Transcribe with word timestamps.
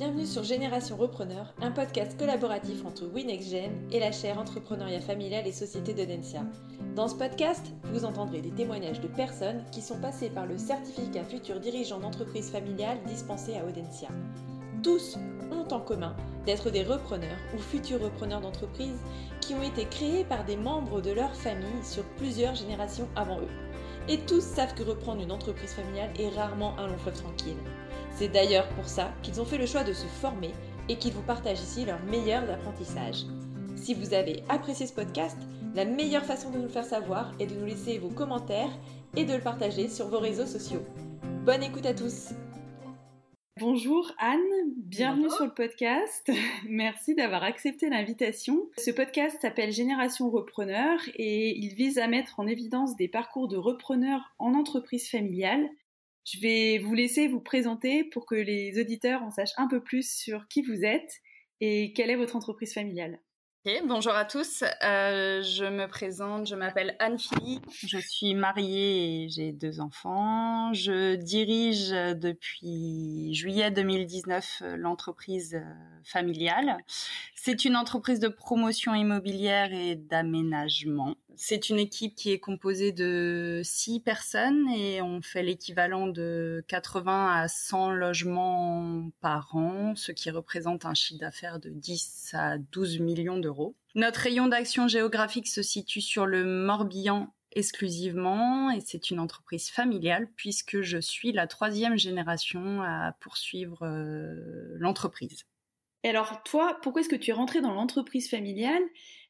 Bienvenue 0.00 0.24
sur 0.24 0.44
Génération 0.44 0.96
Repreneur, 0.96 1.52
un 1.60 1.72
podcast 1.72 2.18
collaboratif 2.18 2.86
entre 2.86 3.04
WinexGen 3.04 3.70
et 3.92 4.00
la 4.00 4.12
chaire 4.12 4.38
Entrepreneuriat 4.38 5.02
familial 5.02 5.46
et 5.46 5.52
Société 5.52 5.92
de. 5.92 6.06
Dans 6.96 7.06
ce 7.06 7.16
podcast, 7.16 7.66
vous 7.92 8.06
entendrez 8.06 8.40
des 8.40 8.50
témoignages 8.50 9.02
de 9.02 9.08
personnes 9.08 9.62
qui 9.72 9.82
sont 9.82 10.00
passées 10.00 10.30
par 10.30 10.46
le 10.46 10.56
certificat 10.56 11.22
futur 11.24 11.60
dirigeant 11.60 12.00
d'entreprise 12.00 12.48
familiale 12.48 12.96
dispensé 13.06 13.58
à 13.58 13.66
Audencia. 13.66 14.08
Tous 14.82 15.18
ont 15.52 15.70
en 15.70 15.80
commun 15.80 16.16
d'être 16.46 16.70
des 16.70 16.82
repreneurs 16.82 17.36
ou 17.54 17.58
futurs 17.58 18.00
repreneurs 18.00 18.40
d'entreprise 18.40 18.96
qui 19.42 19.52
ont 19.52 19.62
été 19.62 19.84
créés 19.84 20.24
par 20.24 20.46
des 20.46 20.56
membres 20.56 21.02
de 21.02 21.10
leur 21.10 21.34
famille 21.36 21.84
sur 21.84 22.04
plusieurs 22.16 22.54
générations 22.54 23.08
avant 23.16 23.40
eux. 23.40 23.52
Et 24.08 24.16
tous 24.20 24.40
savent 24.40 24.74
que 24.74 24.82
reprendre 24.82 25.20
une 25.20 25.30
entreprise 25.30 25.74
familiale 25.74 26.10
est 26.18 26.30
rarement 26.30 26.74
un 26.78 26.86
long 26.86 26.96
fleuve 26.96 27.20
tranquille. 27.20 27.58
C'est 28.14 28.28
d'ailleurs 28.28 28.68
pour 28.70 28.86
ça 28.86 29.12
qu'ils 29.22 29.40
ont 29.40 29.44
fait 29.44 29.58
le 29.58 29.66
choix 29.66 29.84
de 29.84 29.92
se 29.92 30.06
former 30.06 30.52
et 30.88 30.96
qu'ils 30.96 31.12
vous 31.12 31.22
partagent 31.22 31.60
ici 31.60 31.84
leurs 31.84 32.02
meilleurs 32.04 32.50
apprentissages. 32.50 33.24
Si 33.76 33.94
vous 33.94 34.12
avez 34.12 34.42
apprécié 34.48 34.86
ce 34.86 34.92
podcast, 34.92 35.38
la 35.74 35.84
meilleure 35.84 36.24
façon 36.24 36.50
de 36.50 36.56
nous 36.56 36.64
le 36.64 36.68
faire 36.68 36.84
savoir 36.84 37.32
est 37.38 37.46
de 37.46 37.54
nous 37.54 37.66
laisser 37.66 37.98
vos 37.98 38.08
commentaires 38.08 38.76
et 39.16 39.24
de 39.24 39.34
le 39.34 39.40
partager 39.40 39.88
sur 39.88 40.08
vos 40.08 40.18
réseaux 40.18 40.46
sociaux. 40.46 40.84
Bonne 41.44 41.62
écoute 41.62 41.86
à 41.86 41.94
tous 41.94 42.30
Bonjour 43.60 44.10
Anne, 44.18 44.40
bienvenue 44.76 45.28
sur 45.28 45.44
le 45.44 45.52
podcast. 45.52 46.32
Merci 46.68 47.14
d'avoir 47.14 47.42
accepté 47.42 47.90
l'invitation. 47.90 48.58
Ce 48.78 48.90
podcast 48.90 49.36
s'appelle 49.42 49.70
Génération 49.70 50.30
Repreneur 50.30 50.98
et 51.16 51.54
il 51.58 51.74
vise 51.74 51.98
à 51.98 52.06
mettre 52.06 52.40
en 52.40 52.46
évidence 52.46 52.96
des 52.96 53.06
parcours 53.06 53.48
de 53.48 53.58
repreneurs 53.58 54.34
en 54.38 54.54
entreprise 54.54 55.10
familiale. 55.10 55.68
Je 56.32 56.38
vais 56.40 56.78
vous 56.78 56.94
laisser 56.94 57.26
vous 57.26 57.40
présenter 57.40 58.04
pour 58.04 58.24
que 58.24 58.34
les 58.34 58.78
auditeurs 58.80 59.22
en 59.22 59.30
sachent 59.30 59.54
un 59.56 59.66
peu 59.66 59.82
plus 59.82 60.08
sur 60.08 60.46
qui 60.48 60.62
vous 60.62 60.84
êtes 60.84 61.20
et 61.60 61.92
quelle 61.92 62.10
est 62.10 62.16
votre 62.16 62.36
entreprise 62.36 62.72
familiale 62.72 63.18
bonjour 63.86 64.14
à 64.14 64.24
tous. 64.24 64.62
Euh, 64.82 65.42
je 65.42 65.64
me 65.64 65.86
présente, 65.86 66.46
je 66.46 66.54
m'appelle 66.54 66.96
Anne-Philippe, 66.98 67.66
je 67.70 67.98
suis 67.98 68.34
mariée 68.34 69.24
et 69.24 69.28
j'ai 69.28 69.52
deux 69.52 69.80
enfants. 69.80 70.72
Je 70.72 71.16
dirige 71.16 71.90
depuis 71.90 73.34
juillet 73.34 73.70
2019 73.70 74.62
l'entreprise 74.76 75.54
euh, 75.54 75.64
familiale. 76.04 76.78
C'est 77.34 77.64
une 77.64 77.76
entreprise 77.76 78.18
de 78.18 78.28
promotion 78.28 78.94
immobilière 78.94 79.72
et 79.72 79.94
d'aménagement. 79.94 81.16
C'est 81.36 81.70
une 81.70 81.78
équipe 81.78 82.14
qui 82.14 82.32
est 82.32 82.38
composée 82.38 82.92
de 82.92 83.62
six 83.64 84.00
personnes 84.00 84.68
et 84.68 85.00
on 85.02 85.22
fait 85.22 85.42
l'équivalent 85.42 86.06
de 86.06 86.64
80 86.68 87.32
à 87.34 87.48
100 87.48 87.90
logements 87.92 89.10
par 89.20 89.54
an, 89.56 89.94
ce 89.96 90.12
qui 90.12 90.30
représente 90.30 90.84
un 90.84 90.94
chiffre 90.94 91.20
d'affaires 91.20 91.58
de 91.58 91.70
10 91.70 92.30
à 92.34 92.58
12 92.58 93.00
millions 93.00 93.38
d'euros. 93.38 93.74
Notre 93.94 94.20
rayon 94.20 94.48
d'action 94.48 94.88
géographique 94.88 95.48
se 95.48 95.62
situe 95.62 96.00
sur 96.00 96.26
le 96.26 96.44
Morbihan 96.44 97.32
exclusivement 97.52 98.70
et 98.70 98.80
c'est 98.80 99.10
une 99.10 99.18
entreprise 99.18 99.70
familiale 99.70 100.28
puisque 100.36 100.82
je 100.82 100.98
suis 100.98 101.32
la 101.32 101.46
troisième 101.46 101.98
génération 101.98 102.82
à 102.82 103.12
poursuivre 103.20 103.80
euh, 103.82 104.76
l'entreprise. 104.78 105.44
Et 106.02 106.08
alors, 106.08 106.42
toi, 106.44 106.78
pourquoi 106.82 107.02
est-ce 107.02 107.08
que 107.10 107.16
tu 107.16 107.30
es 107.30 107.34
rentré 107.34 107.60
dans 107.60 107.74
l'entreprise 107.74 108.30
familiale 108.30 108.82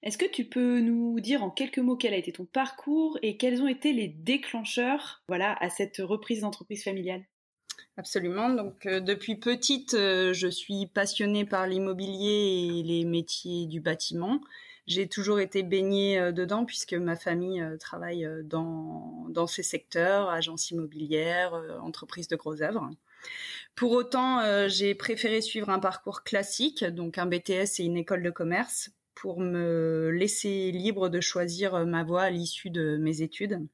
Est-ce 0.03 0.17
que 0.17 0.31
tu 0.31 0.47
peux 0.47 0.81
nous 0.81 1.21
dire 1.21 1.43
en 1.43 1.51
quelques 1.51 1.79
mots 1.79 1.97
quel 1.97 2.15
a 2.15 2.17
été 2.17 2.33
ton 2.33 2.47
parcours 2.47 3.19
et 3.23 3.37
quels 3.37 3.61
ont 3.63 3.69
été 3.69 3.93
les 3.93 4.09
déclencheurs, 4.09 5.23
voilà, 5.29 5.57
à 5.61 5.69
cette 5.69 5.99
reprise 5.99 6.41
d'entreprise 6.41 6.83
familiale? 6.83 7.25
Absolument. 7.97 8.49
Donc, 8.49 8.87
euh, 8.87 9.01
depuis 9.01 9.37
petite, 9.37 9.93
euh, 9.93 10.33
je 10.33 10.49
suis 10.49 10.87
passionnée 10.87 11.45
par 11.45 11.67
l'immobilier 11.67 12.79
et 12.79 12.83
les 12.83 13.05
métiers 13.05 13.67
du 13.67 13.81
bâtiment. 13.81 14.41
J'ai 14.87 15.07
toujours 15.07 15.39
été 15.39 15.63
baignée 15.63 16.19
euh, 16.19 16.33
dedans 16.33 16.65
puisque 16.65 16.95
ma 16.95 17.15
famille 17.15 17.63
travaille 17.79 18.27
dans, 18.45 19.27
dans 19.29 19.47
ces 19.47 19.63
secteurs, 19.63 20.31
agence 20.31 20.71
immobilière, 20.71 21.53
entreprise 21.83 22.27
de 22.29 22.37
gros 22.37 22.63
œuvres. 22.63 22.89
Pour 23.75 23.93
autant, 23.93 24.41
j'ai 24.69 24.95
préféré 24.95 25.43
suivre 25.43 25.69
un 25.69 25.79
parcours 25.79 26.23
classique, 26.23 26.85
donc 26.85 27.19
un 27.19 27.27
BTS 27.27 27.81
et 27.81 27.85
une 27.85 27.99
école 27.99 28.23
de 28.23 28.31
commerce, 28.31 28.91
pour 29.21 29.41
me 29.41 30.11
laisser 30.11 30.71
libre 30.71 31.11
de 31.11 31.21
choisir 31.21 31.75
euh, 31.75 31.85
ma 31.85 32.05
voie 32.05 32.23
à 32.23 32.31
l'issue 32.31 32.71
de 32.71 32.97
mes 32.97 33.21
études. 33.21 33.67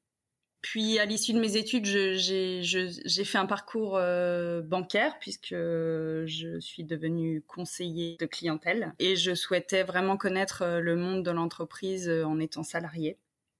Puis 0.61 0.99
à 0.99 1.05
l'issue 1.05 1.33
de 1.33 1.39
mes 1.39 1.57
études, 1.57 1.85
j'ai 1.87 3.25
fait 3.25 3.39
un 3.39 3.47
parcours 3.47 3.97
euh, 3.97 4.63
bancaire 4.63 5.17
puisque 5.21 5.55
je 5.55 6.59
suis 6.59 6.83
devenue 6.83 7.43
conseiller 7.47 8.17
de 8.19 8.27
clientèle 8.27 8.93
et 8.99 9.15
je 9.15 9.37
souhaitais 9.37 9.85
vraiment 9.85 10.17
connaître 10.17 10.65
le 10.81 10.97
monde 10.97 11.23
de 11.23 11.31
l'entreprise 11.31 12.11
en 12.11 12.41
étant 12.41 12.65
salariée. 12.65 13.17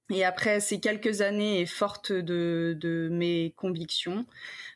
Et 0.09 0.23
après 0.23 0.59
ces 0.59 0.79
quelques 0.79 1.21
années 1.21 1.61
et 1.61 1.65
forte 1.65 2.11
de, 2.11 3.09
mes 3.11 3.53
convictions, 3.57 4.25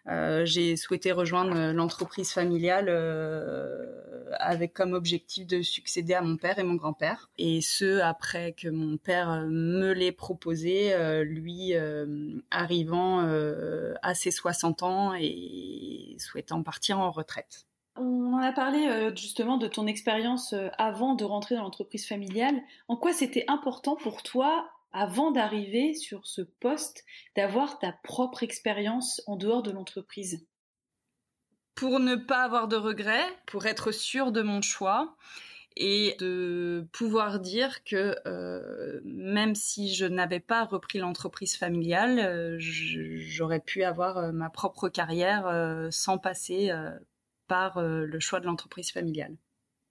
euh, 0.07 0.45
j'ai 0.45 0.75
souhaité 0.75 1.11
rejoindre 1.11 1.71
l'entreprise 1.71 2.31
familiale 2.31 2.87
euh, 2.89 4.01
avec 4.39 4.73
comme 4.73 4.93
objectif 4.93 5.47
de 5.47 5.61
succéder 5.61 6.13
à 6.13 6.21
mon 6.21 6.37
père 6.37 6.59
et 6.59 6.63
mon 6.63 6.75
grand-père. 6.75 7.29
Et 7.37 7.61
ce, 7.61 7.99
après 7.99 8.53
que 8.53 8.67
mon 8.67 8.97
père 8.97 9.45
me 9.49 9.91
l'ait 9.93 10.11
proposé, 10.11 10.93
euh, 10.93 11.23
lui 11.23 11.73
euh, 11.75 12.39
arrivant 12.51 13.21
euh, 13.21 13.93
à 14.01 14.13
ses 14.13 14.31
60 14.31 14.83
ans 14.83 15.13
et 15.13 16.15
souhaitant 16.19 16.63
partir 16.63 16.99
en 16.99 17.11
retraite. 17.11 17.65
On 17.97 18.37
a 18.37 18.53
parlé 18.53 19.11
justement 19.15 19.57
de 19.57 19.67
ton 19.67 19.85
expérience 19.85 20.55
avant 20.77 21.13
de 21.13 21.25
rentrer 21.25 21.55
dans 21.55 21.63
l'entreprise 21.63 22.07
familiale. 22.07 22.61
En 22.87 22.95
quoi 22.95 23.11
c'était 23.11 23.43
important 23.47 23.97
pour 23.97 24.23
toi 24.23 24.69
avant 24.93 25.31
d'arriver 25.31 25.93
sur 25.93 26.27
ce 26.27 26.41
poste, 26.41 27.03
d'avoir 27.35 27.79
ta 27.79 27.93
propre 28.03 28.43
expérience 28.43 29.21
en 29.27 29.35
dehors 29.35 29.63
de 29.63 29.71
l'entreprise? 29.71 30.45
Pour 31.75 31.99
ne 31.99 32.15
pas 32.15 32.43
avoir 32.43 32.67
de 32.67 32.75
regrets, 32.75 33.25
pour 33.45 33.65
être 33.65 33.91
sûr 33.91 34.31
de 34.31 34.41
mon 34.41 34.61
choix 34.61 35.15
et 35.77 36.15
de 36.19 36.85
pouvoir 36.91 37.39
dire 37.39 37.83
que 37.83 38.15
euh, 38.27 38.99
même 39.05 39.55
si 39.55 39.93
je 39.93 40.05
n'avais 40.05 40.41
pas 40.41 40.65
repris 40.65 40.99
l'entreprise 40.99 41.55
familiale, 41.55 42.19
euh, 42.19 42.57
j'aurais 42.59 43.61
pu 43.61 43.83
avoir 43.83 44.17
euh, 44.17 44.31
ma 44.31 44.49
propre 44.49 44.89
carrière 44.89 45.47
sans 45.91 46.17
passer 46.17 46.71
par 47.47 47.81
le 47.81 48.19
choix 48.19 48.39
de 48.39 48.45
l'entreprise 48.45 48.91
familiale. 48.91 49.35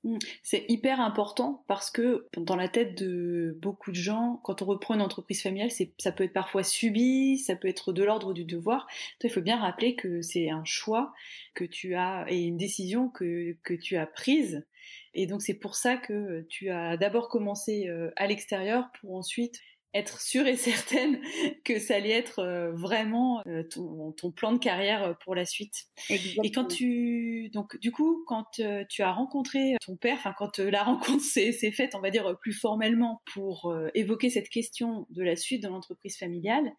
Mm. 0.04 0.18
C'est 0.42 0.64
hyper 0.68 1.00
important 1.00 1.64
parce 1.68 1.90
que 1.90 2.26
dans 2.36 2.56
la 2.56 2.68
tête 2.68 2.96
de 2.96 3.56
beaucoup 3.60 3.90
de 3.90 3.96
gens, 3.96 4.40
quand 4.44 4.62
on 4.62 4.66
reprend 4.66 4.94
une 4.94 5.02
entreprise 5.02 5.42
familiale, 5.42 5.70
ça 5.98 6.12
peut 6.12 6.24
être 6.24 6.32
parfois 6.32 6.62
subi, 6.62 7.38
ça 7.38 7.56
peut 7.56 7.68
être 7.68 7.92
de 7.92 8.02
l'ordre 8.02 8.32
du 8.32 8.44
devoir. 8.44 8.86
Il 9.22 9.30
faut 9.30 9.42
bien 9.42 9.58
rappeler 9.58 9.96
que 9.96 10.22
c'est 10.22 10.50
un 10.50 10.64
choix 10.64 11.12
que 11.54 11.64
tu 11.64 11.94
as 11.94 12.24
et 12.28 12.40
une 12.40 12.56
décision 12.56 13.08
que, 13.08 13.56
que 13.62 13.74
tu 13.74 13.96
as 13.96 14.06
prise. 14.06 14.64
Et 15.12 15.26
donc 15.26 15.42
c'est 15.42 15.58
pour 15.58 15.74
ça 15.74 15.96
que 15.96 16.46
tu 16.48 16.70
as 16.70 16.96
d'abord 16.96 17.28
commencé 17.28 17.88
euh, 17.88 18.10
à 18.16 18.26
l'extérieur 18.26 18.90
pour 19.00 19.16
ensuite 19.16 19.60
être 19.92 20.20
sûre 20.20 20.46
et 20.46 20.56
certaine 20.56 21.20
que 21.64 21.78
ça 21.78 21.96
allait 21.96 22.10
être 22.10 22.40
euh, 22.40 22.72
vraiment 22.72 23.42
euh, 23.46 23.64
ton, 23.64 24.12
ton, 24.12 24.30
plan 24.30 24.52
de 24.52 24.58
carrière 24.58 25.02
euh, 25.02 25.14
pour 25.24 25.34
la 25.34 25.44
suite. 25.44 25.86
Et 26.08 26.50
quand 26.52 26.66
tu 26.66 27.50
donc 27.52 27.76
du 27.78 27.90
coup 27.90 28.24
quand 28.26 28.60
tu 28.88 29.02
as 29.02 29.12
rencontré 29.12 29.76
ton 29.84 29.96
père, 29.96 30.16
enfin 30.18 30.34
quand 30.36 30.58
la 30.58 30.82
rencontre 30.84 31.22
s'est 31.22 31.52
faite, 31.72 31.94
on 31.94 32.00
va 32.00 32.10
dire 32.10 32.38
plus 32.40 32.52
formellement 32.52 33.22
pour 33.32 33.74
évoquer 33.94 34.30
cette 34.30 34.48
question 34.48 35.06
de 35.10 35.22
la 35.22 35.36
suite 35.36 35.62
de 35.62 35.68
l'entreprise 35.68 36.16
familiale, 36.16 36.72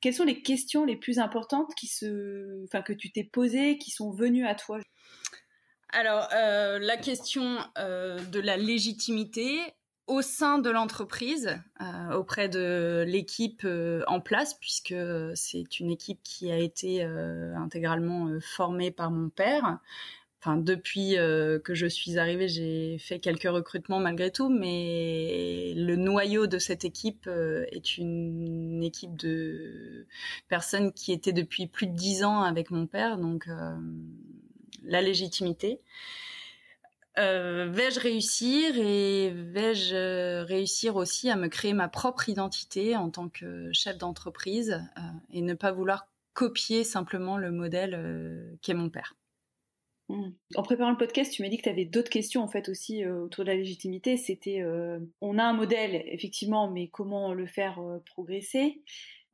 quelles 0.00 0.14
sont 0.14 0.24
les 0.24 0.42
questions 0.42 0.84
les 0.84 0.96
plus 0.96 1.18
importantes 1.18 1.74
qui 1.74 1.86
se, 1.86 2.64
enfin 2.64 2.82
que 2.82 2.92
tu 2.92 3.10
t'es 3.10 3.24
posées, 3.24 3.78
qui 3.78 3.90
sont 3.90 4.10
venues 4.10 4.46
à 4.46 4.54
toi? 4.54 4.78
Alors 5.90 6.28
la 6.30 6.96
question 6.96 7.58
de 7.76 8.40
la 8.40 8.56
légitimité 8.56 9.58
au 10.06 10.20
sein 10.20 10.58
de 10.58 10.70
l'entreprise, 10.70 11.58
euh, 11.80 12.14
auprès 12.14 12.48
de 12.48 13.04
l'équipe 13.06 13.62
euh, 13.64 14.02
en 14.06 14.20
place, 14.20 14.54
puisque 14.54 14.94
c'est 15.34 15.80
une 15.80 15.90
équipe 15.90 16.20
qui 16.22 16.50
a 16.50 16.58
été 16.58 17.02
euh, 17.02 17.54
intégralement 17.56 18.28
formée 18.40 18.90
par 18.90 19.10
mon 19.10 19.30
père. 19.30 19.78
Enfin, 20.40 20.58
depuis 20.58 21.14
que 21.14 21.72
je 21.72 21.86
suis 21.86 22.18
arrivée, 22.18 22.48
j'ai 22.48 22.98
fait 22.98 23.18
quelques 23.18 23.48
recrutements 23.48 23.98
malgré 23.98 24.30
tout, 24.30 24.50
mais 24.50 25.72
le 25.74 25.96
noyau 25.96 26.46
de 26.46 26.58
cette 26.58 26.84
équipe 26.84 27.26
est 27.26 27.96
une 27.96 28.82
équipe 28.82 29.16
de 29.16 30.06
personnes 30.48 30.92
qui 30.92 31.12
étaient 31.12 31.32
depuis 31.32 31.66
plus 31.66 31.86
de 31.86 31.94
dix 31.94 32.24
ans 32.24 32.42
avec 32.42 32.70
mon 32.70 32.86
père, 32.86 33.16
donc 33.16 33.48
la 34.82 35.00
légitimité. 35.00 35.80
Euh, 37.16 37.68
vais-je 37.70 38.00
réussir 38.00 38.76
et 38.76 39.30
vais-je 39.30 39.94
euh, 39.94 40.44
réussir 40.44 40.96
aussi 40.96 41.30
à 41.30 41.36
me 41.36 41.46
créer 41.46 41.72
ma 41.72 41.88
propre 41.88 42.28
identité 42.28 42.96
en 42.96 43.08
tant 43.08 43.28
que 43.28 43.70
chef 43.72 43.98
d'entreprise 43.98 44.82
euh, 44.98 45.00
et 45.30 45.40
ne 45.40 45.54
pas 45.54 45.70
vouloir 45.70 46.08
copier 46.32 46.82
simplement 46.82 47.38
le 47.38 47.52
modèle 47.52 48.58
qu'est 48.62 48.74
mon 48.74 48.90
père. 48.90 49.14
Mmh. 50.08 50.30
En 50.56 50.62
préparant 50.64 50.90
le 50.90 50.96
podcast, 50.96 51.32
tu 51.32 51.42
m'as 51.42 51.48
dit 51.48 51.56
que 51.56 51.62
tu 51.62 51.68
avais 51.68 51.84
d'autres 51.84 52.10
questions 52.10 52.42
en 52.42 52.48
fait 52.48 52.68
aussi 52.68 53.06
autour 53.06 53.44
de 53.44 53.50
la 53.50 53.56
légitimité. 53.56 54.16
C'était, 54.16 54.64
on 55.20 55.38
a 55.38 55.44
un 55.44 55.52
modèle 55.52 56.02
effectivement, 56.06 56.68
mais 56.68 56.88
comment 56.88 57.32
le 57.32 57.46
faire 57.46 57.80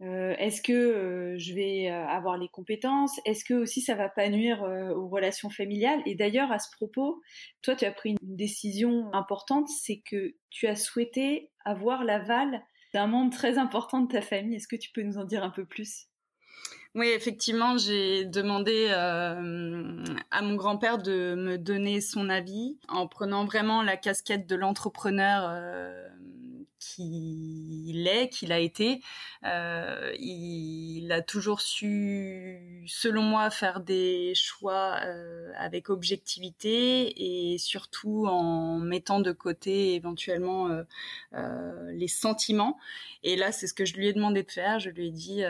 euh, 0.02 0.35
Est-ce 0.38 0.62
que 0.62 1.37
je 1.38 1.55
vais 1.55 1.88
avoir 1.88 2.38
les 2.38 2.49
compétences? 2.49 3.20
Est-ce 3.25 3.44
que 3.44 3.55
aussi 3.55 3.81
ça 3.81 3.94
va 3.94 4.08
pas 4.08 4.29
nuire 4.29 4.62
aux 4.62 5.08
relations 5.08 5.50
familiales? 5.50 6.00
Et 6.06 6.14
d'ailleurs, 6.14 6.52
à 6.52 6.58
ce 6.58 6.69
propos, 6.70 7.20
toi, 7.62 7.76
tu 7.76 7.85
as 7.85 7.93
pris 7.93 8.11
une 8.11 8.37
décision 8.37 9.12
importante, 9.12 9.69
c'est 9.69 10.02
que 10.05 10.35
tu 10.50 10.67
as 10.67 10.76
souhaité 10.76 11.50
avoir 11.64 12.05
l'aval 12.05 12.62
d'un 12.94 13.06
membre 13.06 13.32
très 13.32 13.58
important 13.58 14.00
de 14.00 14.08
ta 14.12 14.20
famille. 14.20 14.56
Est-ce 14.56 14.69
que 14.69 14.76
tu 14.76 14.91
peux 14.93 15.02
nous 15.02 15.19
en 15.19 15.25
dire 15.25 15.44
un 15.44 15.50
peu 15.50 15.64
plus? 15.64 16.06
Oui, 16.97 17.06
effectivement, 17.08 17.79
j'ai 17.79 18.25
demandé 18.25 18.88
euh, 18.91 20.05
à 20.32 20.43
mon 20.43 20.56
grand-père 20.56 20.99
de 20.99 21.37
me 21.37 21.56
donner 21.56 22.00
son 22.00 22.29
avis 22.29 22.79
en 22.88 23.06
prenant 23.06 23.44
vraiment 23.44 23.82
la 23.82 23.97
casquette 23.97 24.49
de 24.49 24.56
l'entrepreneur 24.56 25.44
euh, 25.49 26.08
qu'il 26.94 28.06
est, 28.06 28.28
qu'il 28.28 28.52
a 28.52 28.58
été. 28.58 29.02
Euh, 29.44 30.12
il 30.19 31.10
a 31.12 31.22
toujours 31.22 31.60
su, 31.60 32.84
selon 32.87 33.22
moi, 33.22 33.50
faire 33.50 33.81
des 33.81 34.32
choix 34.34 34.98
avec 35.56 35.90
objectivité 35.90 37.52
et 37.52 37.58
surtout 37.58 38.26
en 38.26 38.78
mettant 38.78 39.20
de 39.20 39.32
côté 39.32 39.94
éventuellement 39.94 40.69
les 41.32 42.08
sentiments. 42.08 42.78
Et 43.22 43.37
là, 43.37 43.52
c'est 43.52 43.66
ce 43.66 43.75
que 43.75 43.84
je 43.84 43.94
lui 43.94 44.08
ai 44.08 44.12
demandé 44.12 44.42
de 44.42 44.50
faire. 44.50 44.78
Je 44.81 44.90
lui 44.90 45.08
ai 45.08 45.10
dit 45.10 45.44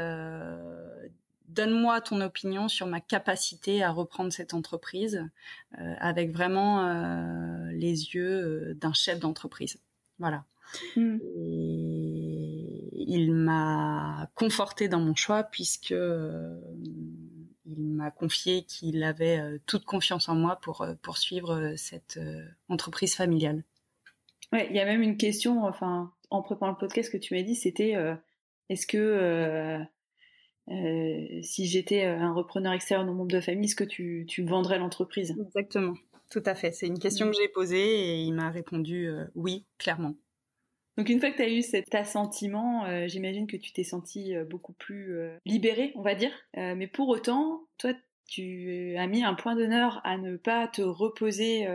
donne-moi 1.50 2.00
ton 2.00 2.20
opinion 2.20 2.68
sur 2.68 2.86
ma 2.86 3.00
capacité 3.00 3.82
à 3.82 3.90
reprendre 3.90 4.32
cette 4.32 4.54
entreprise 4.54 5.26
euh, 5.78 5.94
avec 5.98 6.30
vraiment 6.30 6.86
euh, 6.86 7.70
les 7.72 8.14
yeux 8.14 8.70
euh, 8.70 8.74
d'un 8.74 8.92
chef 8.92 9.18
d'entreprise. 9.18 9.78
Voilà. 10.18 10.44
Hmm. 10.96 11.18
il 12.92 13.32
m'a 13.32 14.30
conforté 14.34 14.88
dans 14.88 15.00
mon 15.00 15.14
choix 15.14 15.42
puisque 15.42 15.94
il 17.66 17.82
m'a 17.82 18.10
confié 18.10 18.62
qu'il 18.62 19.02
avait 19.02 19.40
toute 19.66 19.84
confiance 19.84 20.28
en 20.28 20.34
moi 20.34 20.56
pour 20.62 20.86
poursuivre 21.02 21.74
cette 21.76 22.20
entreprise 22.68 23.14
familiale. 23.14 23.64
Ouais, 24.52 24.66
il 24.70 24.76
y 24.76 24.80
a 24.80 24.84
même 24.84 25.02
une 25.02 25.16
question, 25.16 25.64
enfin, 25.64 26.12
en 26.30 26.42
préparant 26.42 26.72
le 26.72 26.78
podcast 26.78 27.10
que 27.10 27.18
tu 27.18 27.34
m'as 27.34 27.42
dit, 27.42 27.54
c'était 27.54 27.96
est-ce 28.68 28.86
que 28.86 29.86
euh, 30.70 31.40
si 31.42 31.66
j'étais 31.66 32.04
euh, 32.04 32.16
un 32.18 32.32
repreneur 32.32 32.72
extérieur 32.72 33.04
mon 33.04 33.14
monde 33.14 33.30
de 33.30 33.40
famille, 33.40 33.64
est-ce 33.64 33.76
que 33.76 33.84
tu, 33.84 34.24
tu 34.28 34.44
vendrais 34.44 34.78
l'entreprise? 34.78 35.34
Exactement, 35.40 35.94
tout 36.30 36.42
à 36.46 36.54
fait. 36.54 36.72
C'est 36.72 36.86
une 36.86 36.98
question 36.98 37.26
que 37.28 37.36
j'ai 37.36 37.48
posée 37.48 37.78
et 37.78 38.22
il 38.22 38.32
m'a 38.32 38.50
répondu 38.50 39.08
euh, 39.08 39.24
oui, 39.34 39.66
clairement. 39.78 40.14
Donc 41.00 41.08
une 41.08 41.18
fois 41.18 41.30
que 41.30 41.36
tu 41.36 41.42
as 41.42 41.48
eu 41.48 41.62
cet 41.62 41.94
assentiment, 41.94 42.84
j'imagine 43.08 43.46
que 43.46 43.56
tu 43.56 43.72
t'es 43.72 43.84
senti 43.84 44.34
beaucoup 44.50 44.74
plus 44.74 45.16
libéré, 45.46 45.92
on 45.94 46.02
va 46.02 46.14
dire. 46.14 46.30
mais 46.54 46.86
pour 46.88 47.08
autant, 47.08 47.62
toi, 47.78 47.94
tu 48.26 48.94
as 48.98 49.06
mis 49.06 49.24
un 49.24 49.32
point 49.32 49.56
d'honneur 49.56 50.02
à 50.04 50.18
ne 50.18 50.36
pas 50.36 50.68
te 50.68 50.82
reposer 50.82 51.66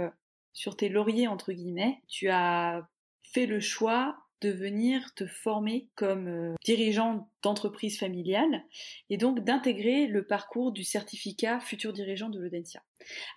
sur 0.53 0.77
tes 0.77 0.89
lauriers, 0.89 1.27
entre 1.27 1.53
guillemets. 1.53 2.03
Tu 2.07 2.29
as 2.29 2.87
fait 3.23 3.47
le 3.47 3.59
choix 3.59 4.15
de 4.41 4.49
venir 4.49 5.13
te 5.15 5.25
former 5.25 5.89
comme 5.95 6.27
euh, 6.27 6.53
dirigeant 6.63 7.29
d'entreprise 7.41 7.97
familiale 7.97 8.63
et 9.09 9.17
donc 9.17 9.43
d'intégrer 9.43 10.07
le 10.07 10.25
parcours 10.25 10.71
du 10.71 10.83
certificat 10.83 11.59
futur 11.59 11.93
dirigeant 11.93 12.29
de 12.29 12.39
l'Audencia. 12.39 12.83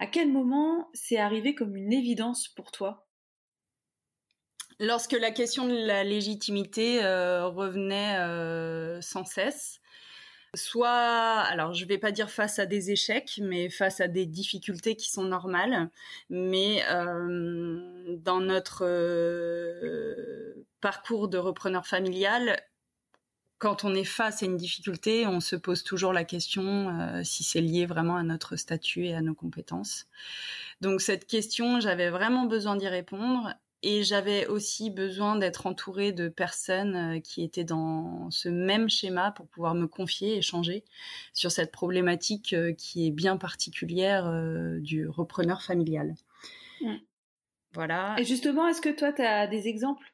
À 0.00 0.06
quel 0.06 0.30
moment 0.30 0.88
c'est 0.92 1.16
arrivé 1.16 1.54
comme 1.54 1.76
une 1.76 1.92
évidence 1.92 2.48
pour 2.48 2.72
toi 2.72 3.07
Lorsque 4.80 5.12
la 5.12 5.30
question 5.30 5.66
de 5.66 5.74
la 5.74 6.04
légitimité 6.04 7.04
euh, 7.04 7.46
revenait 7.46 8.18
euh, 8.18 9.00
sans 9.00 9.24
cesse, 9.24 9.80
soit, 10.54 10.88
alors 10.90 11.74
je 11.74 11.84
vais 11.84 11.98
pas 11.98 12.12
dire 12.12 12.30
face 12.30 12.58
à 12.58 12.66
des 12.66 12.90
échecs, 12.90 13.40
mais 13.42 13.68
face 13.70 14.00
à 14.00 14.08
des 14.08 14.26
difficultés 14.26 14.96
qui 14.96 15.10
sont 15.10 15.24
normales. 15.24 15.90
Mais 16.30 16.82
euh, 16.90 18.16
dans 18.18 18.40
notre 18.40 18.84
euh, 18.84 20.66
parcours 20.80 21.28
de 21.28 21.38
repreneur 21.38 21.86
familial, 21.86 22.60
quand 23.58 23.84
on 23.84 23.94
est 23.94 24.04
face 24.04 24.42
à 24.42 24.46
une 24.46 24.56
difficulté, 24.56 25.26
on 25.26 25.40
se 25.40 25.56
pose 25.56 25.82
toujours 25.82 26.12
la 26.12 26.24
question 26.24 26.90
euh, 26.90 27.22
si 27.24 27.42
c'est 27.42 27.60
lié 27.60 27.86
vraiment 27.86 28.16
à 28.16 28.22
notre 28.22 28.56
statut 28.56 29.06
et 29.06 29.14
à 29.14 29.20
nos 29.20 29.34
compétences. 29.34 30.06
Donc 30.80 31.00
cette 31.00 31.26
question, 31.26 31.80
j'avais 31.80 32.08
vraiment 32.08 32.44
besoin 32.44 32.76
d'y 32.76 32.86
répondre 32.86 33.52
et 33.82 34.02
j'avais 34.02 34.46
aussi 34.46 34.90
besoin 34.90 35.36
d'être 35.36 35.66
entourée 35.66 36.12
de 36.12 36.28
personnes 36.28 36.96
euh, 36.96 37.20
qui 37.20 37.44
étaient 37.44 37.64
dans 37.64 38.28
ce 38.30 38.48
même 38.48 38.90
schéma 38.90 39.30
pour 39.30 39.46
pouvoir 39.46 39.74
me 39.74 39.86
confier, 39.86 40.36
échanger 40.36 40.84
sur 41.32 41.52
cette 41.52 41.70
problématique 41.70 42.54
euh, 42.54 42.72
qui 42.72 43.06
est 43.06 43.12
bien 43.12 43.36
particulière 43.36 44.26
euh, 44.26 44.80
du 44.80 45.06
repreneur 45.06 45.62
familial. 45.62 46.14
Voilà. 47.72 48.16
Et 48.18 48.24
justement, 48.24 48.66
est-ce 48.66 48.80
que 48.80 48.88
toi, 48.88 49.12
tu 49.12 49.22
as 49.22 49.46
des 49.46 49.68
exemples 49.68 50.12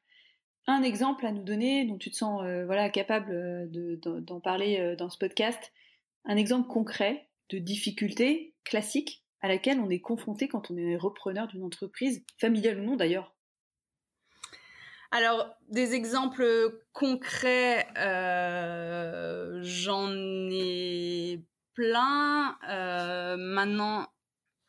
Un 0.67 0.83
exemple 0.83 1.25
à 1.25 1.33
nous 1.33 1.45
donner 1.45 1.87
dont 1.87 1.97
tu 1.97 2.11
te 2.11 2.17
sens 2.17 2.43
voilà, 2.67 2.91
capable 2.91 3.71
d'en 3.71 4.41
parler 4.41 4.97
dans 4.99 5.09
ce 5.09 5.19
podcast? 5.19 5.73
Un 6.25 6.37
exemple 6.37 6.69
concret 6.69 7.29
de 7.51 7.59
difficulté 7.59 8.55
classique 8.65 9.25
à 9.41 9.49
laquelle 9.49 9.79
on 9.79 9.91
est 9.91 10.01
confronté 10.01 10.49
quand 10.49 10.71
on 10.71 10.77
est 10.77 10.97
repreneur 10.97 11.47
d'une 11.47 11.63
entreprise, 11.63 12.25
familiale 12.39 12.81
ou 12.81 12.85
non 12.85 12.97
d'ailleurs? 12.97 13.34
Alors, 15.15 15.49
des 15.69 15.95
exemples 15.95 16.83
concrets, 16.93 17.87
euh, 17.97 19.61
j'en 19.63 20.11
ai 20.11 21.41
plein. 21.75 22.57
Euh, 22.69 23.37
maintenant, 23.37 24.09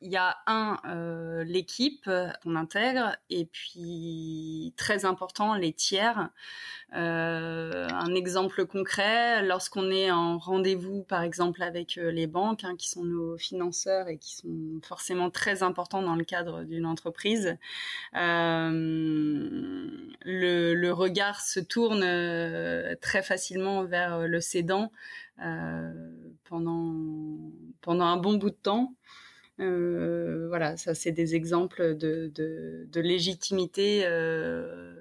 il 0.06 0.12
y 0.12 0.18
a 0.18 0.38
un 0.46 0.78
euh, 0.86 1.44
l'équipe 1.44 2.10
qu'on 2.44 2.56
intègre 2.56 3.16
et 3.30 3.46
puis 3.46 4.74
très 4.78 5.04
important 5.04 5.56
les 5.56 5.74
tiers. 5.74 6.30
Euh, 6.96 7.88
un 7.90 8.14
exemple 8.14 8.66
concret 8.66 9.44
lorsqu'on 9.44 9.90
est 9.90 10.12
en 10.12 10.38
rendez-vous 10.38 11.04
par 11.04 11.24
exemple 11.24 11.64
avec 11.64 11.98
euh, 11.98 12.12
les 12.12 12.28
banques 12.28 12.64
hein, 12.64 12.76
qui 12.78 12.88
sont 12.88 13.04
nos 13.04 13.38
financeurs 13.38 14.08
et 14.08 14.18
qui 14.18 14.36
sont 14.36 14.80
forcément 14.84 15.30
très 15.30 15.64
importants 15.64 16.04
dans 16.04 16.16
le 16.16 16.24
cadre 16.24 16.64
d'une 16.64 16.86
entreprise. 16.86 17.58
Euh, 18.16 18.70
le, 20.24 20.92
regard 20.92 21.42
se 21.42 21.60
tourne 21.60 22.04
euh, 22.04 22.96
très 23.02 23.24
facilement 23.24 23.84
vers 23.84 24.20
le 24.28 24.40
cédant 24.40 24.92
pendant 26.46 26.94
pendant 27.82 28.06
un 28.06 28.18
bon 28.18 28.36
bout 28.36 28.52
de 28.52 28.56
temps. 28.56 28.94
Euh, 29.60 30.48
voilà, 30.50 30.76
ça 30.76 30.94
c'est 30.94 31.12
des 31.12 31.36
exemples 31.36 31.96
de, 31.96 33.00
légitimité 33.00 34.02
euh, 34.06 34.96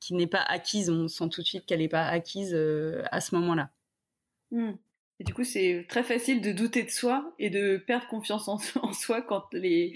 qui 0.00 0.14
n'est 0.14 0.26
pas 0.26 0.42
acquise. 0.42 0.90
On 0.90 1.08
sent 1.08 1.28
tout 1.30 1.42
de 1.42 1.46
suite 1.46 1.66
qu'elle 1.66 1.80
n'est 1.80 1.88
pas 1.88 2.06
acquise 2.06 2.54
euh, 2.54 3.02
à 3.10 3.20
ce 3.20 3.34
moment-là. 3.36 3.70
Hmm. 4.50 4.72
Et 5.20 5.24
du 5.24 5.34
coup, 5.34 5.44
c'est 5.44 5.86
très 5.88 6.02
facile 6.02 6.40
de 6.40 6.50
douter 6.50 6.82
de 6.82 6.90
soi 6.90 7.32
et 7.38 7.50
de 7.50 7.76
perdre 7.76 8.08
confiance 8.08 8.48
en, 8.48 8.58
soi 8.92 9.22
quand 9.22 9.44
les 9.52 9.94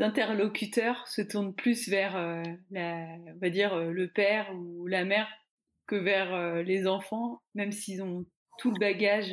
interlocuteurs 0.00 1.06
se 1.06 1.22
tournent 1.22 1.54
plus 1.54 1.88
vers, 1.88 2.42
la, 2.70 3.06
on 3.34 3.38
va 3.40 3.50
dire, 3.50 3.76
le 3.78 4.08
père 4.08 4.52
ou 4.56 4.86
la 4.88 5.04
mère 5.04 5.28
que 5.86 5.94
vers 5.94 6.62
les 6.64 6.88
enfants, 6.88 7.40
même 7.54 7.70
s'ils 7.70 8.02
ont 8.02 8.26
tout 8.58 8.72
le 8.72 8.80
bagage 8.80 9.32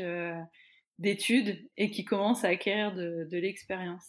d'études 0.99 1.69
et 1.77 1.91
qui 1.91 2.05
commencent 2.05 2.45
à 2.45 2.49
acquérir 2.49 2.93
de, 2.93 3.27
de 3.29 3.37
l'expérience. 3.37 4.05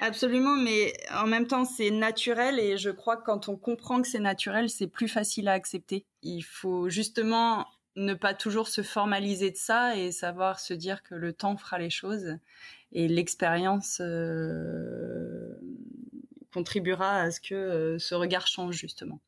Absolument, 0.00 0.56
mais 0.56 0.92
en 1.12 1.26
même 1.26 1.46
temps, 1.46 1.64
c'est 1.64 1.90
naturel 1.90 2.58
et 2.60 2.76
je 2.76 2.90
crois 2.90 3.16
que 3.16 3.24
quand 3.24 3.48
on 3.48 3.56
comprend 3.56 4.02
que 4.02 4.08
c'est 4.08 4.20
naturel, 4.20 4.68
c'est 4.68 4.86
plus 4.86 5.08
facile 5.08 5.48
à 5.48 5.52
accepter. 5.52 6.04
Il 6.22 6.42
faut 6.42 6.88
justement 6.88 7.66
ne 7.96 8.14
pas 8.14 8.34
toujours 8.34 8.68
se 8.68 8.82
formaliser 8.82 9.50
de 9.50 9.56
ça 9.56 9.96
et 9.96 10.10
savoir 10.12 10.58
se 10.58 10.74
dire 10.74 11.02
que 11.02 11.14
le 11.14 11.32
temps 11.32 11.56
fera 11.56 11.78
les 11.78 11.90
choses 11.90 12.38
et 12.92 13.08
l'expérience 13.08 14.00
euh, 14.00 15.54
contribuera 16.52 17.20
à 17.20 17.30
ce 17.30 17.40
que 17.40 17.54
euh, 17.54 17.98
ce 17.98 18.14
regard 18.14 18.46
change 18.46 18.76
justement. 18.76 19.20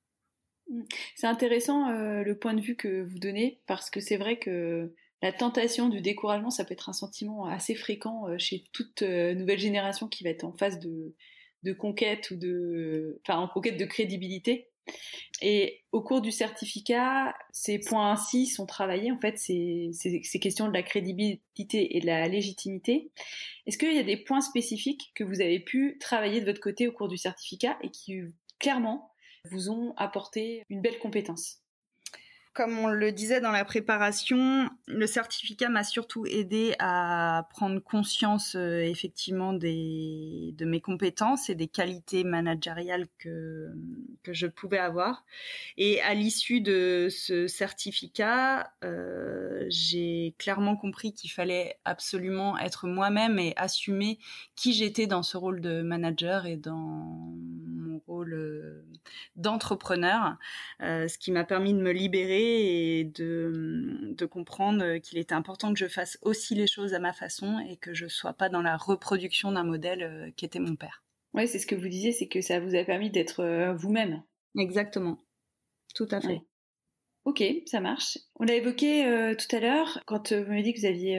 C'est 1.14 1.28
intéressant 1.28 1.90
euh, 1.90 2.24
le 2.24 2.36
point 2.36 2.54
de 2.54 2.60
vue 2.60 2.74
que 2.74 3.02
vous 3.02 3.18
donnez 3.18 3.60
parce 3.66 3.88
que 3.88 4.00
c'est 4.00 4.16
vrai 4.16 4.38
que 4.38 4.92
la 5.22 5.32
tentation 5.32 5.88
du 5.88 6.00
découragement, 6.00 6.50
ça 6.50 6.64
peut 6.64 6.72
être 6.72 6.88
un 6.88 6.94
sentiment 6.94 7.46
assez 7.46 7.74
fréquent 7.74 8.28
euh, 8.28 8.38
chez 8.38 8.64
toute 8.72 9.02
euh, 9.02 9.34
nouvelle 9.34 9.58
génération 9.58 10.08
qui 10.08 10.24
va 10.24 10.30
être 10.30 10.44
en 10.44 10.52
phase 10.52 10.78
de, 10.78 11.14
conquête 11.72 12.30
ou 12.30 12.36
de, 12.36 13.20
enfin, 13.22 13.40
en 13.40 13.48
conquête 13.48 13.78
de 13.78 13.84
crédibilité. 13.86 14.68
Et 15.42 15.82
au 15.90 16.00
cours 16.00 16.20
du 16.20 16.30
certificat, 16.30 17.34
ces 17.50 17.80
points-ci 17.80 18.46
sont 18.46 18.66
travaillés. 18.66 19.10
En 19.10 19.18
fait, 19.18 19.36
ces, 19.36 19.90
questions 20.40 20.68
de 20.68 20.72
la 20.72 20.84
crédibilité 20.84 21.96
et 21.96 22.00
de 22.00 22.06
la 22.06 22.28
légitimité. 22.28 23.10
Est-ce 23.66 23.78
qu'il 23.78 23.94
y 23.94 23.98
a 23.98 24.04
des 24.04 24.16
points 24.16 24.40
spécifiques 24.40 25.10
que 25.16 25.24
vous 25.24 25.40
avez 25.40 25.58
pu 25.58 25.98
travailler 25.98 26.40
de 26.40 26.46
votre 26.46 26.60
côté 26.60 26.86
au 26.86 26.92
cours 26.92 27.08
du 27.08 27.16
certificat 27.16 27.76
et 27.82 27.90
qui 27.90 28.20
clairement 28.60 29.10
vous 29.50 29.70
ont 29.70 29.92
apporté 29.96 30.62
une 30.70 30.82
belle 30.82 31.00
compétence? 31.00 31.65
Comme 32.56 32.78
on 32.78 32.88
le 32.88 33.12
disait 33.12 33.42
dans 33.42 33.50
la 33.50 33.66
préparation, 33.66 34.70
le 34.86 35.06
certificat 35.06 35.68
m'a 35.68 35.84
surtout 35.84 36.24
aidé 36.24 36.74
à 36.78 37.46
prendre 37.50 37.80
conscience 37.80 38.56
euh, 38.56 38.80
effectivement 38.80 39.52
des, 39.52 40.54
de 40.56 40.64
mes 40.64 40.80
compétences 40.80 41.50
et 41.50 41.54
des 41.54 41.68
qualités 41.68 42.24
managériales 42.24 43.08
que, 43.18 43.68
que 44.22 44.32
je 44.32 44.46
pouvais 44.46 44.78
avoir. 44.78 45.26
Et 45.76 46.00
à 46.00 46.14
l'issue 46.14 46.62
de 46.62 47.08
ce 47.10 47.46
certificat, 47.46 48.72
euh, 48.84 49.66
j'ai 49.68 50.34
clairement 50.38 50.76
compris 50.76 51.12
qu'il 51.12 51.30
fallait 51.30 51.78
absolument 51.84 52.56
être 52.58 52.86
moi-même 52.86 53.38
et 53.38 53.52
assumer 53.56 54.18
qui 54.54 54.72
j'étais 54.72 55.06
dans 55.06 55.22
ce 55.22 55.36
rôle 55.36 55.60
de 55.60 55.82
manager 55.82 56.46
et 56.46 56.56
dans 56.56 57.35
rôle 58.26 58.34
euh, 58.34 58.82
d'entrepreneur, 59.36 60.36
euh, 60.82 61.08
ce 61.08 61.18
qui 61.18 61.32
m'a 61.32 61.44
permis 61.44 61.72
de 61.72 61.80
me 61.80 61.92
libérer 61.92 62.98
et 62.98 63.04
de, 63.04 64.12
de 64.16 64.26
comprendre 64.26 64.98
qu'il 64.98 65.18
était 65.18 65.34
important 65.34 65.72
que 65.72 65.78
je 65.78 65.88
fasse 65.88 66.18
aussi 66.22 66.54
les 66.54 66.66
choses 66.66 66.94
à 66.94 66.98
ma 66.98 67.12
façon 67.12 67.58
et 67.68 67.76
que 67.76 67.94
je 67.94 68.06
sois 68.08 68.32
pas 68.32 68.48
dans 68.48 68.62
la 68.62 68.76
reproduction 68.76 69.52
d'un 69.52 69.64
modèle 69.64 70.02
euh, 70.02 70.30
qui 70.36 70.44
était 70.44 70.58
mon 70.58 70.76
père. 70.76 71.02
Oui, 71.34 71.46
c'est 71.48 71.58
ce 71.58 71.66
que 71.66 71.74
vous 71.74 71.88
disiez, 71.88 72.12
c'est 72.12 72.28
que 72.28 72.40
ça 72.40 72.60
vous 72.60 72.74
a 72.74 72.84
permis 72.84 73.10
d'être 73.10 73.74
vous-même. 73.74 74.22
Exactement, 74.58 75.18
tout 75.94 76.08
à 76.10 76.20
fait. 76.20 76.40
Ok, 77.26 77.44
ça 77.66 77.80
marche. 77.80 78.16
On 78.36 78.44
l'a 78.44 78.54
évoqué 78.54 79.34
tout 79.36 79.54
à 79.54 79.60
l'heure 79.60 80.00
quand 80.06 80.32
vous 80.32 80.48
m'avez 80.48 80.62
dit 80.62 80.72
que 80.72 80.80
vous 80.80 80.86
aviez 80.86 81.18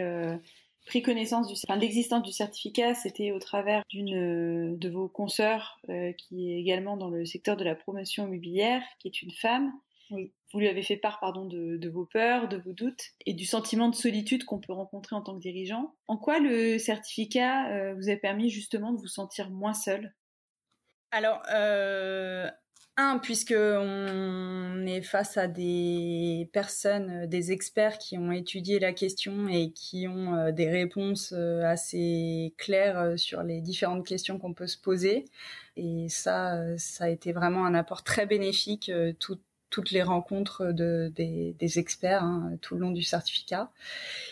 pris 0.88 1.02
connaissance 1.02 1.48
du, 1.48 1.54
enfin, 1.54 1.80
l'existence 1.80 2.24
du 2.24 2.32
certificat, 2.32 2.96
c'était 2.96 3.32
au 3.32 3.40
travers 3.40 3.84
d'une 3.90 4.16
euh, 4.16 4.78
de 4.78 4.90
vos 4.90 5.08
consoeurs 5.08 5.80
euh, 5.90 6.12
qui 6.14 6.52
est 6.52 6.60
également 6.60 6.98
dans 6.98 7.10
le 7.10 7.26
secteur 7.26 7.58
de 7.58 7.64
la 7.64 7.76
promotion 7.76 8.26
immobilière, 8.26 8.82
qui 9.00 9.08
est 9.08 9.22
une 9.22 9.32
femme. 9.32 9.72
Oui. 10.10 10.32
Vous 10.54 10.60
lui 10.60 10.70
avez 10.70 10.82
fait 10.82 10.96
part, 10.96 11.20
pardon, 11.20 11.46
de, 11.46 11.76
de, 11.76 11.90
vos 11.90 12.06
peurs, 12.06 12.48
de 12.48 12.58
vos 12.58 12.72
doutes 12.72 13.12
et 13.26 13.34
du 13.34 13.46
sentiment 13.46 13.90
de 13.90 13.96
solitude 13.96 14.46
qu'on 14.46 14.60
peut 14.60 14.72
rencontrer 14.72 15.16
en 15.16 15.22
tant 15.22 15.36
que 15.36 15.42
dirigeant. 15.42 15.94
En 16.08 16.18
quoi 16.18 16.40
le 16.40 16.78
certificat 16.78 17.70
euh, 17.72 17.94
vous 17.96 18.10
a 18.10 18.16
permis 18.16 18.50
justement 18.50 18.94
de 18.94 18.98
vous 18.98 19.08
sentir 19.08 19.50
moins 19.50 19.74
seul 19.74 20.16
Alors, 21.12 21.44
euh, 21.52 22.50
un, 22.98 23.20
puisque 23.20 23.54
on 23.56 24.86
est 24.88 25.02
face 25.02 25.38
à 25.38 25.48
des 25.48 26.50
personnes, 26.52 27.24
euh, 27.24 27.28
des 27.28 27.52
experts 27.52 28.00
qui 28.00 28.18
ont 28.18 28.32
étudié 28.32 28.80
la 28.80 28.92
question 28.92 29.48
et 29.48 29.72
qui 29.72 30.08
ont 30.08 30.36
euh, 30.36 30.52
des 30.52 30.70
réponses 30.70 31.34
euh, 31.38 31.64
assez 31.64 32.56
claires 32.58 33.14
sur 33.18 33.44
les 33.44 33.62
différentes 33.62 34.06
questions 34.06 34.40
qu'on 34.40 34.54
peut 34.54 34.68
se 34.68 34.80
poser. 34.80 35.26
Et 35.76 36.10
ça, 36.10 36.60
ça 36.78 37.06
a 37.06 37.10
été 37.10 37.34
vraiment 37.34 37.66
un 37.66 37.76
apport 37.76 38.04
très 38.04 38.26
bénéfique 38.26 38.92
tout, 39.20 39.38
toutes 39.70 39.92
les 39.92 40.02
rencontres 40.02 40.72
de, 40.72 41.12
des, 41.16 41.56
des 41.60 41.80
experts 41.80 42.24
hein, 42.24 42.52
tout 42.62 42.76
le 42.76 42.82
long 42.82 42.92
du 42.92 43.04
certificat. 43.04 43.70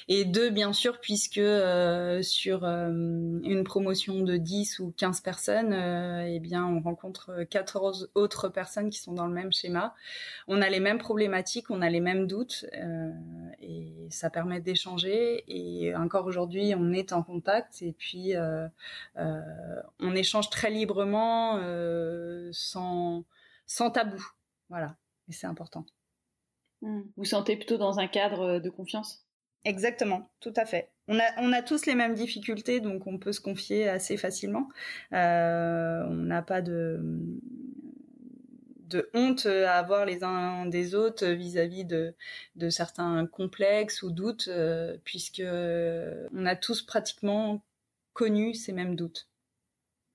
Et 0.08 0.24
deux, 0.24 0.50
bien 0.50 0.72
sûr, 0.72 1.00
puisque 1.00 1.40
euh, 1.40 2.22
sur 2.22 2.64
euh, 2.64 2.90
une 2.90 3.64
promotion 3.64 4.22
de 4.22 4.38
10 4.38 4.80
ou 4.80 4.94
15 4.96 5.22
personnes, 5.22 5.74
euh, 5.74 6.26
eh 6.28 6.40
bien, 6.40 6.66
on 6.66 6.80
rencontre 6.80 7.44
14 7.50 8.12
autres 8.14 8.50
personnes 8.50 8.90
qui 8.90 9.00
sont 9.00 9.14
dans 9.14 9.26
le 9.26 9.34
même 9.34 9.52
schéma. 9.52 9.96
On 10.48 10.62
a 10.62 10.70
les 10.70 10.80
mêmes 10.80 11.00
problématiques, 11.00 11.72
on 11.72 11.82
a 11.82 11.90
les 11.90 12.02
mêmes 12.02 12.28
doutes, 12.28 12.66
et 13.62 14.08
ça 14.10 14.30
permet 14.30 14.62
d'échanger. 14.62 15.44
Et 15.48 15.96
encore 15.96 16.26
aujourd'hui, 16.28 16.74
on 16.78 16.94
est 16.94 17.12
en 17.12 17.24
contact, 17.24 17.82
et 17.82 17.94
puis 17.94 18.34
on 19.16 20.16
échange 20.16 20.50
très 20.50 20.70
librement, 20.70 21.60
sans, 22.52 23.24
sans 23.66 23.90
tabou. 23.90 24.24
Voilà. 24.70 24.96
Et 25.28 25.34
c'est 25.34 25.48
important. 25.48 25.86
Hmm. 26.82 27.02
Vous 27.18 27.26
sentez 27.26 27.56
plutôt 27.56 27.78
dans 27.78 28.00
un 28.00 28.08
cadre 28.08 28.42
euh, 28.42 28.60
de 28.60 28.70
confiance? 28.70 29.26
Exactement, 29.64 30.30
tout 30.42 30.54
à 30.56 30.66
fait. 30.66 30.92
On 31.08 31.18
a, 31.20 31.24
on 31.40 31.52
a 31.52 31.64
tous 31.64 31.88
les 31.88 31.96
mêmes 31.96 32.14
difficultés, 32.14 32.80
donc 32.80 33.08
on 33.08 33.18
peut 33.18 33.32
se 33.32 33.42
confier 33.42 33.90
assez 33.90 34.16
facilement. 34.16 34.70
Euh, 35.12 36.04
on 36.08 36.14
n'a 36.14 36.44
pas 36.44 36.62
de, 36.62 37.00
de 38.82 39.10
honte 39.16 39.48
à 39.48 39.80
avoir 39.80 40.06
les 40.06 40.24
uns 40.24 40.68
des 40.68 40.94
autres 40.94 41.26
vis-à-vis 41.26 41.84
de, 41.86 42.14
de 42.56 42.70
certains 42.70 43.26
complexes 43.26 44.04
ou 44.04 44.12
doutes, 44.12 44.48
euh, 44.50 44.98
puisque 45.04 45.42
on 45.44 46.46
a 46.46 46.56
tous 46.56 46.84
pratiquement 46.84 47.64
connu 48.14 48.54
ces 48.54 48.72
mêmes 48.72 48.96
doutes. 48.96 49.28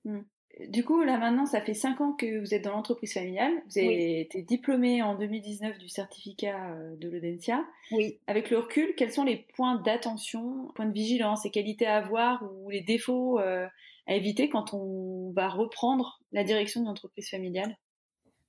Hmm. 0.05 0.21
Du 0.67 0.83
coup, 0.83 1.01
là 1.01 1.17
maintenant, 1.17 1.45
ça 1.45 1.61
fait 1.61 1.73
5 1.73 2.01
ans 2.01 2.13
que 2.13 2.39
vous 2.39 2.53
êtes 2.53 2.63
dans 2.63 2.71
l'entreprise 2.71 3.13
familiale. 3.13 3.53
Vous 3.69 3.79
avez 3.79 4.19
été 4.19 4.41
diplômé 4.41 5.01
en 5.01 5.15
2019 5.15 5.77
du 5.77 5.87
certificat 5.87 6.71
euh, 6.71 6.95
de 6.97 7.09
l'Audencia. 7.09 7.65
Oui. 7.91 8.19
Avec 8.27 8.49
le 8.49 8.59
recul, 8.59 8.93
quels 8.95 9.11
sont 9.11 9.23
les 9.23 9.45
points 9.55 9.77
d'attention, 9.77 10.67
points 10.75 10.85
de 10.85 10.93
vigilance 10.93 11.45
et 11.45 11.51
qualités 11.51 11.87
à 11.87 11.97
avoir 11.97 12.43
ou 12.43 12.69
les 12.69 12.81
défauts 12.81 13.39
euh, 13.39 13.65
à 14.07 14.13
éviter 14.13 14.49
quand 14.49 14.73
on 14.73 15.31
va 15.31 15.47
reprendre 15.47 16.21
la 16.31 16.43
direction 16.43 16.81
d'une 16.81 16.89
entreprise 16.89 17.29
familiale? 17.29 17.77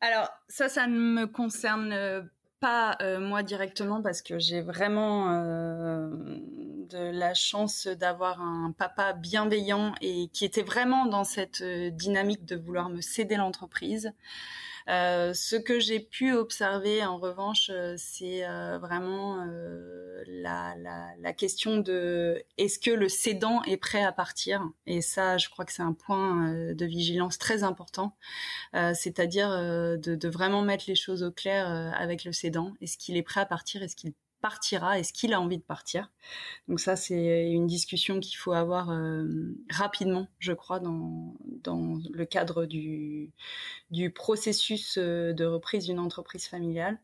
Alors, 0.00 0.28
ça, 0.49 0.68
ça 0.68 0.88
ne 0.88 0.99
me 0.99 1.26
concerne 1.26 1.92
euh, 1.92 2.23
pas 2.59 2.97
moi 3.18 3.42
directement 3.42 4.02
parce 4.02 4.23
que 4.23 4.38
j'ai 4.38 4.61
vraiment 4.61 5.26
de 6.92 6.99
la 6.99 7.34
chance 7.34 7.87
d'avoir 7.87 8.40
un 8.40 8.72
papa 8.76 9.12
bienveillant 9.12 9.94
et 10.00 10.28
qui 10.32 10.44
était 10.44 10.62
vraiment 10.62 11.06
dans 11.06 11.25
cette 11.25 11.62
euh, 11.62 11.90
dynamique 11.90 12.44
de 12.44 12.56
vouloir 12.56 12.88
me 12.90 13.00
céder 13.00 13.37
l'entreprise. 13.37 14.12
Euh, 14.88 15.32
ce 15.32 15.54
que 15.54 15.78
j'ai 15.78 16.00
pu 16.00 16.32
observer 16.32 17.04
en 17.04 17.16
revanche, 17.16 17.70
euh, 17.70 17.94
c'est 17.96 18.42
vraiment 18.80 19.46
la, 20.26 21.32
question 21.37 21.78
de 21.78 22.44
est-ce 22.58 22.78
que 22.78 22.90
le 22.90 23.08
cédant 23.08 23.62
est 23.62 23.76
prêt 23.76 24.02
à 24.02 24.12
partir? 24.12 24.68
Et 24.87 25.00
ça, 25.00 25.38
je 25.38 25.49
crois 25.49 25.64
que 25.64 25.72
c'est 25.72 25.82
un 25.82 25.94
point 25.94 26.72
de 26.75 26.84
vigilance 26.84 27.38
très 27.38 27.62
important, 27.62 28.16
c'est-à-dire 28.72 29.49
de, 29.50 30.14
de, 30.14 30.28
vraiment 30.28 30.62
mettre 30.62 30.84
les 30.88 30.94
choses 30.94 31.22
au 31.22 31.32
clair 31.32 31.66
avec 31.96 32.25
le 32.25 32.32
cédant. 32.32 32.75
Est-ce 32.80 32.99
qu'il 32.99 33.16
est 33.16 33.22
prêt 33.22 33.40
à 33.40 33.46
partir? 33.46 33.82
Est-ce 33.82 33.96
qu'il 33.96 34.12
partira 34.42 34.99
Est-ce 34.99 35.14
qu'il 35.14 35.32
a 35.32 35.40
envie 35.40 35.56
de 35.56 35.62
partir 35.62 36.12
Donc 36.68 36.80
ça, 36.80 36.96
c'est 36.96 37.50
une 37.50 37.66
discussion 37.66 38.20
qu'il 38.20 38.37
faut 38.37 38.52
avoir 38.52 38.90
euh, 38.90 39.26
rapidement, 39.70 40.28
je 40.38 40.52
crois, 40.52 40.80
dans, 40.80 41.34
dans 41.62 41.99
le 42.12 42.25
cadre 42.26 42.66
du, 42.66 43.30
du 43.90 44.11
processus 44.11 44.99
euh, 44.99 45.32
de 45.32 45.46
reprise 45.46 45.87
d'une 45.87 46.00
entreprise 46.00 46.46
familiale. 46.46 46.99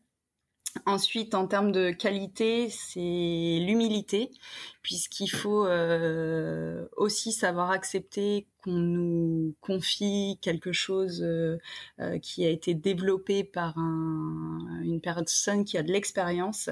Ensuite, 0.85 1.35
en 1.35 1.47
termes 1.47 1.71
de 1.71 1.91
qualité, 1.91 2.69
c'est 2.69 2.99
l'humilité, 2.99 4.31
puisqu'il 4.81 5.27
faut 5.27 5.65
euh, 5.65 6.85
aussi 6.95 7.31
savoir 7.31 7.71
accepter 7.71 8.47
qu'on 8.63 8.71
nous 8.71 9.55
confie 9.61 10.37
quelque 10.41 10.71
chose 10.71 11.21
euh, 11.23 11.57
euh, 11.99 12.19
qui 12.19 12.45
a 12.45 12.49
été 12.49 12.73
développé 12.73 13.43
par 13.43 13.77
un, 13.77 14.59
une 14.83 15.01
personne 15.01 15.65
qui 15.65 15.77
a 15.77 15.83
de 15.83 15.91
l'expérience, 15.91 16.69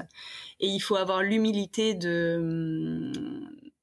et 0.60 0.68
il 0.68 0.80
faut 0.80 0.96
avoir 0.96 1.22
l'humilité 1.22 1.94
de 1.94 3.20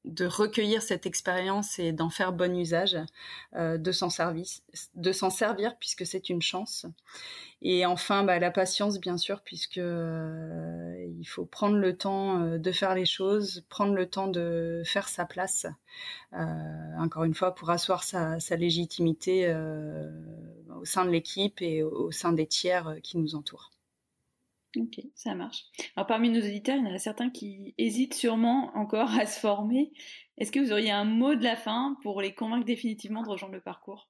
de 0.05 0.25
recueillir 0.25 0.81
cette 0.81 1.05
expérience 1.05 1.79
et 1.79 1.91
d'en 1.91 2.09
faire 2.09 2.31
bon 2.31 2.55
usage, 2.55 2.97
euh, 3.55 3.77
de 3.77 3.91
s'en 3.91 4.09
servir, 4.09 4.45
de 4.95 5.11
s'en 5.11 5.29
servir 5.29 5.77
puisque 5.77 6.05
c'est 6.05 6.29
une 6.29 6.41
chance. 6.41 6.85
Et 7.61 7.85
enfin, 7.85 8.23
bah, 8.23 8.37
la 8.37 8.51
patience, 8.51 8.99
bien 8.99 9.17
sûr, 9.17 9.41
puisque 9.41 9.79
euh, 9.79 10.93
il 11.19 11.25
faut 11.25 11.45
prendre 11.45 11.77
le 11.77 11.97
temps 11.97 12.41
euh, 12.41 12.57
de 12.59 12.71
faire 12.71 12.93
les 12.93 13.05
choses, 13.05 13.65
prendre 13.69 13.93
le 13.93 14.07
temps 14.07 14.27
de 14.27 14.83
faire 14.85 15.07
sa 15.07 15.25
place. 15.25 15.65
encore 16.33 17.23
une 17.23 17.33
fois, 17.33 17.55
pour 17.55 17.69
asseoir 17.69 18.03
sa, 18.03 18.39
sa 18.39 18.55
légitimité 18.55 19.53
au 20.75 20.85
sein 20.85 21.05
de 21.05 21.09
l'équipe 21.09 21.61
et 21.61 21.83
au 21.83 22.11
sein 22.11 22.33
des 22.33 22.47
tiers 22.47 22.97
qui 23.01 23.17
nous 23.17 23.35
entourent. 23.35 23.71
Ok, 24.77 24.99
ça 25.15 25.35
marche. 25.35 25.63
Alors 25.95 26.07
parmi 26.07 26.29
nos 26.29 26.39
auditeurs, 26.39 26.75
il 26.75 26.85
y 26.85 26.91
en 26.91 26.95
a 26.95 26.99
certains 26.99 27.29
qui 27.29 27.73
hésitent 27.77 28.13
sûrement 28.13 28.71
encore 28.75 29.09
à 29.17 29.25
se 29.25 29.39
former. 29.39 29.91
Est-ce 30.37 30.51
que 30.51 30.59
vous 30.59 30.71
auriez 30.71 30.91
un 30.91 31.05
mot 31.05 31.35
de 31.35 31.43
la 31.43 31.55
fin 31.55 31.97
pour 32.03 32.21
les 32.21 32.33
convaincre 32.33 32.65
définitivement 32.65 33.23
de 33.23 33.29
rejoindre 33.29 33.53
le 33.53 33.61
parcours? 33.61 34.09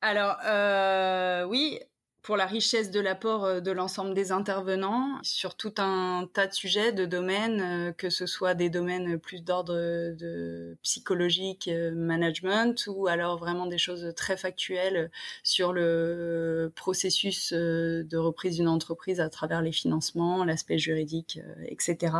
Alors 0.00 0.36
euh, 0.44 1.44
oui, 1.44 1.78
pour 2.22 2.36
la 2.36 2.46
richesse 2.46 2.90
de 2.90 3.00
l'apport 3.00 3.44
euh, 3.44 3.60
de 3.60 3.70
l'ensemble 3.70 4.14
des 4.14 4.32
intervenants 4.32 5.18
sur 5.22 5.56
tout 5.56 5.74
un 5.78 6.28
tas 6.32 6.46
de 6.46 6.52
sujets, 6.52 6.92
de 6.92 7.06
domaines, 7.06 7.60
euh, 7.60 7.92
que 7.92 8.10
ce 8.10 8.26
soit 8.26 8.54
des 8.54 8.70
domaines 8.70 9.18
plus 9.18 9.42
d'ordre 9.42 9.74
de 9.74 10.76
psychologique, 10.82 11.68
euh, 11.68 11.92
management, 11.94 12.86
ou 12.88 13.06
alors 13.06 13.38
vraiment 13.38 13.66
des 13.66 13.78
choses 13.78 14.12
très 14.16 14.36
factuelles 14.36 15.10
sur 15.42 15.72
le 15.72 16.72
processus 16.74 17.52
de 17.52 18.16
reprise 18.16 18.56
d'une 18.56 18.68
entreprise 18.68 19.20
à 19.20 19.28
travers 19.28 19.62
les 19.62 19.72
financements, 19.72 20.44
l'aspect 20.44 20.78
juridique, 20.78 21.40
etc. 21.66 22.14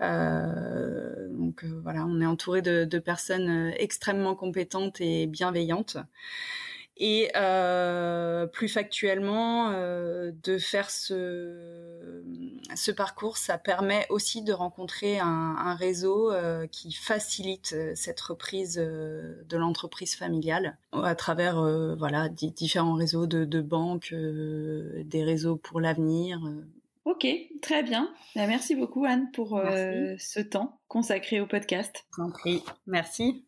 Euh, 0.00 1.28
donc 1.30 1.64
voilà, 1.82 2.04
on 2.06 2.20
est 2.20 2.26
entouré 2.26 2.62
de, 2.62 2.84
de 2.84 2.98
personnes 2.98 3.72
extrêmement 3.76 4.34
compétentes 4.34 5.00
et 5.00 5.26
bienveillantes. 5.26 5.98
Et 7.04 7.32
euh, 7.34 8.46
plus 8.46 8.68
factuellement, 8.68 9.70
euh, 9.70 10.30
de 10.44 10.56
faire 10.56 10.88
ce, 10.88 12.22
ce 12.76 12.92
parcours, 12.92 13.38
ça 13.38 13.58
permet 13.58 14.06
aussi 14.08 14.44
de 14.44 14.52
rencontrer 14.52 15.18
un, 15.18 15.26
un 15.26 15.74
réseau 15.74 16.30
euh, 16.30 16.68
qui 16.68 16.92
facilite 16.92 17.74
cette 17.96 18.20
reprise 18.20 18.76
de 18.76 19.56
l'entreprise 19.56 20.14
familiale 20.14 20.78
à 20.92 21.16
travers 21.16 21.60
voilà 21.98 22.28
différents 22.28 22.94
réseaux 22.94 23.26
de, 23.26 23.44
de 23.44 23.60
banques, 23.60 24.14
des 24.14 25.24
réseaux 25.24 25.56
pour 25.56 25.80
l'avenir. 25.80 26.40
Ok, 27.04 27.26
très 27.62 27.82
bien. 27.82 28.14
Bah, 28.36 28.46
merci 28.46 28.76
beaucoup 28.76 29.04
Anne 29.04 29.28
pour 29.32 29.60
ce 29.60 30.40
temps 30.40 30.78
consacré 30.86 31.40
au 31.40 31.48
podcast. 31.48 32.04
Merci. 32.86 33.44